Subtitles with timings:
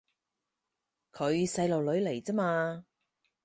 [1.11, 2.85] 佢細路女嚟咋嘛